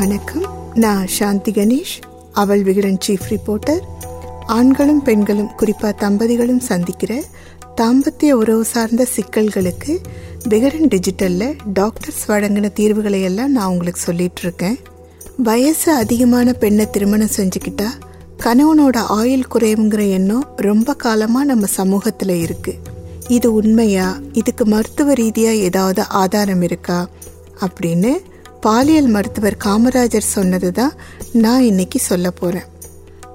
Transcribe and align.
வணக்கம். 0.00 0.72
நான் 0.74 1.06
சாந்தி 1.06 1.52
கணேஷ் 1.52 2.02
அவள் 2.32 2.62
விகடன் 2.62 2.98
சீஃப் 3.06 3.20
ரிப்போர்ட்டர் 3.28 3.80
ஆண்களும் 4.46 5.02
பெண்களும் 5.02 5.54
குறிப்பாக 5.56 6.08
தம்பதிகளும் 6.08 6.58
சந்திக்கிற 6.58 7.22
தாம்பத்திய 7.76 8.30
உறவு 8.30 8.64
சார்ந்த 8.64 9.06
சிக்கல்களுக்கு 9.16 9.98
விகடன் 10.48 10.88
டிஜிட்டலில் 10.88 11.58
டாக்டர்ஸ் 11.72 12.30
வழங்கின 12.30 12.72
தீர்வுகளை 12.72 13.22
எல்லாம் 13.22 13.52
நான் 13.52 13.66
உங்களுக்கு 13.66 14.00
சொல்லிட்டு 14.00 14.40
இருக்கேன். 14.42 14.78
வயசு 15.36 15.92
அதிகமான 15.92 16.52
பெண்ணை 16.52 16.90
திருமணம் 16.90 17.36
செஞ்சுக்கிட்டா 17.36 17.88
கணவனோட 18.38 18.96
ஆயுள் 18.96 19.46
குறைவுங்கிற 19.54 20.10
எண்ணம் 20.10 20.52
ரொம்ப 20.56 20.94
காலமாக 20.94 21.44
நம்ம 21.44 21.66
சமூகத்தில் 21.66 22.46
இருக்குது 22.46 22.78
இது 23.28 23.54
உண்மையா? 23.54 24.18
இதுக்கு 24.32 24.64
மருத்துவ 24.64 25.14
ரீதியாக 25.14 25.56
ஏதாவது 25.56 26.08
ஆதாரம் 26.08 26.62
இருக்கா? 26.62 27.08
அப்படின்னு 27.60 28.12
பாலியல் 28.60 29.06
மருத்துவர் 29.06 29.56
காமராஜர் 29.64 30.32
சொன்னது 30.36 30.72
தான் 30.72 30.94
நான் 31.32 31.60
இன்னைக்கு 31.60 31.98
சொல்ல 31.98 32.30
போகிறேன் 32.30 32.68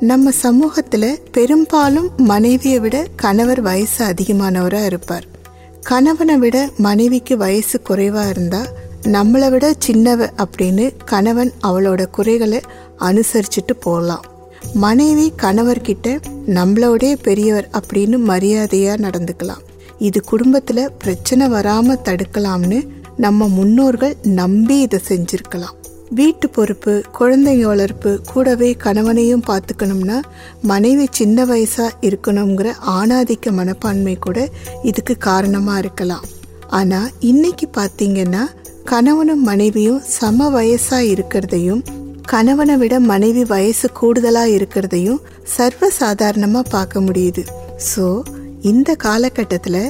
நம்ம 0.00 0.30
சமூகத்தில் 0.30 1.20
பெரும்பாலும் 1.32 2.08
மனைவியை 2.16 2.78
விட 2.78 3.06
கணவர் 3.16 3.60
வயசு 3.60 4.04
அதிகமானவராக 4.04 4.84
இருப்பார். 4.84 5.26
கணவனை 5.82 6.36
விட 6.36 6.70
மனைவிக்கு 6.76 7.36
வயசு 7.36 7.82
குறைவாக 7.82 8.28
இருந்தால் 8.28 8.70
நம்மளை 9.02 9.50
விட 9.50 9.74
சின்னவ 9.86 10.28
அப்படின்னு 10.44 10.86
கணவன் 11.04 11.52
அவளோட 11.62 12.06
குறைகளை 12.06 12.60
அனுசரிச்சுட்டு 12.98 13.74
போகலாம் 13.80 14.24
மனைவி 14.74 15.32
கணவர்கிட்ட 15.42 16.20
நம்மளோடே 16.46 17.16
பெரியவர் 17.22 17.70
அப்படின்னு 17.72 18.18
மரியாதையாக 18.18 19.08
நடந்துக்கலாம். 19.08 19.62
இது 19.98 20.22
குடும்பத்தில் 20.22 20.92
பிரச்சனை 20.98 21.48
வராமல் 21.48 22.02
தடுக்கலாம்னு 22.04 22.80
நம்ம 23.24 23.46
முன்னோர்கள் 23.56 24.14
நம்பி 24.40 24.76
இதை 24.86 24.98
செஞ்சிருக்கலாம். 25.08 25.76
வீட்டு 26.18 26.46
பொறுப்பு 26.56 26.92
குழந்தைங்க 27.16 27.64
வளர்ப்பு 27.70 28.10
கூடவே 28.30 28.68
கணவனையும் 28.84 29.44
பார்த்துக்கணும்னா 29.48 30.18
மனைவி 30.70 31.06
சின்ன 31.18 31.44
வயசாக 31.50 31.96
இருக்கணுங்கிற 32.08 32.68
ஆணாதிக்க 32.98 33.52
மனப்பான்மை 33.58 34.14
கூட 34.26 34.48
இதுக்கு 34.90 35.14
காரணமாக 35.28 35.82
இருக்கலாம். 35.84 36.24
ஆனால் 36.78 37.08
இன்னைக்கு 37.30 37.68
பார்த்தீங்கன்னா 37.78 38.42
கணவனும் 38.92 39.42
மனைவியும் 39.50 40.02
சம 40.18 40.48
வயசாக 40.58 41.10
இருக்கிறதையும் 41.14 41.82
கணவனை 42.32 42.76
விட 42.82 42.94
மனைவி 43.12 43.42
வயசு 43.54 43.86
கூடுதலாக 44.00 44.54
இருக்கிறதையும் 44.56 45.22
சர்வசாதாரணமாக 45.56 46.70
பார்க்க 46.76 47.06
முடியுது. 47.06 47.42
ஸோ 47.90 48.06
இந்த 48.70 48.90
காலகட்டத்தில் 49.06 49.82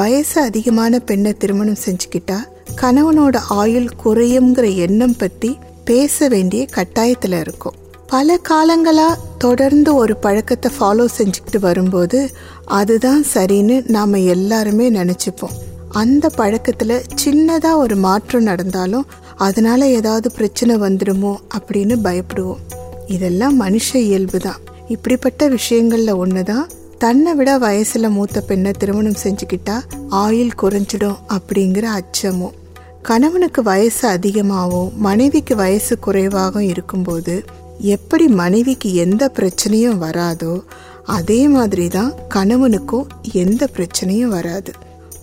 வயசு 0.00 0.36
அதிகமான 0.48 0.98
பெண்ணை 1.08 1.32
திருமணம் 1.42 1.84
செஞ்சுக்கிட்டா 1.84 2.38
கணவனோட 2.80 3.36
ஆயுள் 3.48 3.88
குறையுங்கிற 4.04 4.76
எண்ணம் 4.76 5.16
பற்றி 5.16 5.58
பேச 5.84 6.28
வேண்டிய 6.28 6.66
கட்டாயத்தில் 6.74 7.38
இருக்கும். 7.40 7.74
பல 8.06 8.38
காலங்களா 8.48 9.14
தொடர்ந்து 9.38 9.94
ஒரு 9.94 10.16
பழக்கத்தை 10.16 10.70
ஃபாலோ 10.78 11.04
செஞ்சுக்கிட்டு 11.18 11.60
வரும்போது 11.60 12.30
அதுதான் 12.64 13.24
சரின்னு 13.34 13.76
நாம் 13.88 14.12
எல்லாருமே 14.12 14.90
நினச்சிப்போம். 14.90 15.56
அந்த 15.90 16.28
பழக்கத்தில் 16.28 17.02
சின்னதாக 17.24 17.76
ஒரு 17.76 17.96
மாற்றம் 17.96 18.42
நடந்தாலும் 18.42 19.06
அதனால 19.36 19.88
ஏதாவது 19.88 20.30
பிரச்சனை 20.30 20.76
வந்துடுமோ 20.76 21.36
அப்படின்னு 21.58 21.96
பயப்படுவோம். 22.04 22.62
இதெல்லாம் 23.06 23.60
மனுஷ 23.60 23.96
இயல்பு 23.96 24.38
தான் 24.38 24.60
இப்படிப்பட்ட 24.88 25.48
விஷயங்கள்ல 25.48 26.16
ஒன்று 26.16 26.44
தான் 26.44 26.68
தன்னை 26.98 27.34
விட 27.34 27.58
வயசுல 27.58 28.08
மூத்த 28.10 28.40
பெண்ணை 28.40 28.72
திருமணம் 28.72 29.22
செஞ்சுக்கிட்டா 29.22 29.82
ஆயுள் 30.12 30.58
குறைஞ்சிடும் 30.62 31.18
அப்படிங்கிற 31.28 31.82
அச்சமும் 31.82 32.56
கணவனுக்கு 33.02 33.62
வயசு 33.62 34.08
அதிகமாகவும் 34.08 34.92
மனைவிக்கு 34.96 35.56
வயசு 35.56 35.98
குறைவாகவும் 35.98 36.68
இருக்கும்போது 36.68 37.44
எப்படி 37.78 38.28
மனைவிக்கு 38.28 38.94
எந்த 38.94 39.32
பிரச்சனையும் 39.34 40.00
வராதோ 40.00 40.60
அதே 41.04 41.48
மாதிரி 41.48 41.88
தான் 41.88 42.12
கணவனுக்கும் 42.34 43.06
எந்த 43.32 43.68
பிரச்சனையும் 43.76 44.32
வராது. 44.36 44.72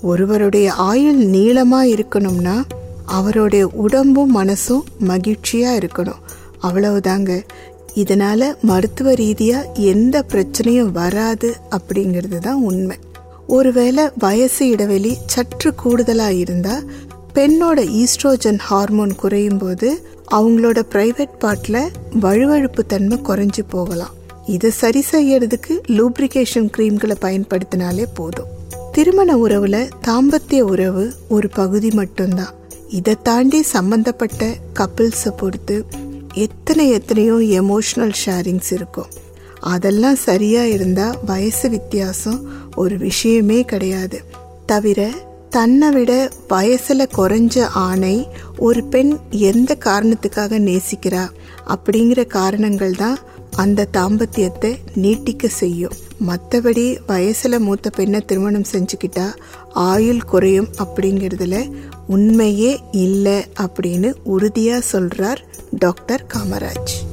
ஒருவருடைய 0.01 0.73
ஆயுள் 0.73 1.21
நீளமா 1.25 1.79
இருக்கணும்னா 1.95 2.63
அவருடைய 3.05 3.67
உடம்பும் 3.67 4.35
மனசும் 4.35 4.85
மகிழ்ச்சியா 5.07 5.71
இருக்கணும். 5.77 6.21
அவ்வளவுதாங்க. 6.63 7.43
இதனால 7.95 8.51
மருத்துவ 8.61 9.11
ரீதியா 9.13 9.57
எந்த 9.73 10.25
பிரச்சனையும் 10.31 10.91
வராது 10.91 11.55
அப்படிங்கிறது 11.71 12.37
தான் 12.37 12.61
உண்மை. 12.61 12.97
ஒருவேளை 13.49 14.03
வயசு 14.17 14.63
இடைவெளி 14.67 15.17
சற்று 15.25 15.69
கூடுதலாக 15.75 16.33
இருந்தால் 16.33 16.83
பெண்ணோட 17.35 17.79
ஈஸ்ட்ரோஜன் 18.01 18.59
ஹார்மோன் 18.59 19.15
குறையும் 19.15 19.57
போது 19.57 19.89
அவங்களோட 20.31 20.79
ப்ரைவேட் 20.93 21.35
பார்ட்டில் 21.39 21.81
வழுவழுப்பு 22.21 22.81
தன்மை 22.87 23.17
குறைஞ்சு 23.23 23.63
போகலாம். 23.69 24.13
இதை 24.45 24.69
சரி 24.71 25.03
செய்யறதுக்கு 25.11 25.73
லூப்ரிகேஷன் 25.87 26.69
க்ரீம்களை 26.77 27.15
பயன்படுத்தினாலே 27.21 28.05
போதும். 28.13 28.51
திருமண 28.91 29.35
உறவுல 29.35 29.89
தாம்பத்திய 30.07 30.59
உறவு 30.59 31.13
ஒரு 31.29 31.49
பகுதி 31.49 31.91
மட்டும்தான். 31.91 32.53
இதை 32.89 33.15
தாண்டி 33.23 33.61
சம்பந்தப்பட்ட 33.61 34.51
கப்பிள்ஸை 34.79 35.31
பொறுத்து 35.37 35.85
எத்தனை 36.33 36.89
எத்தனையோ 36.89 37.35
எமோஷனல் 37.61 38.15
ஷேரிங்ஸ் 38.25 38.71
இருக்கும். 38.71 39.11
அதெல்லாம் 39.59 40.15
சரியா 40.15 40.63
இருந்தா 40.63 41.07
வயசு 41.25 41.69
வித்தியாசம் 41.69 42.58
ஒரு 42.75 42.97
விஷயமே 42.97 43.63
கிடையாது. 43.63 44.23
தவிர 44.65 45.09
தன்னை 45.49 45.91
விட 45.91 46.29
வயசில் 46.47 47.11
குறைஞ்ச 47.17 47.59
ஆணை 47.61 48.27
ஒரு 48.57 48.83
பெண் 48.83 49.17
எந்த 49.29 49.77
காரணத்துக்காக 49.85 50.59
நேசிக்கிறா 50.59 51.29
அப்படிங்கிற 51.67 52.27
காரணங்கள் 52.27 52.95
தான் 52.95 53.17
அந்த 53.55 53.87
தாம்பத்தியத்தை 53.97 54.75
நீட்டிக்க 54.95 55.47
செய்யும். 55.47 55.91
மற்றபடி 56.27 56.97
வயசில் 57.07 57.59
மூத்த 57.59 57.89
பெண்ணை 57.89 58.21
திருமணம் 58.25 58.65
செஞ்சுக்கிட்டா 58.71 59.33
ஆயுள் 59.73 60.23
குறையும் 60.23 60.69
அப்படிங்கிறதுல 60.77 61.71
உண்மையே 62.07 62.79
இல்லை 62.91 63.45
அப்படின்னு 63.59 64.13
உறுதியாக 64.23 64.81
சொல்கிறார் 64.81 65.45
டாக்டர் 65.79 66.25
காமராஜ். 66.33 67.08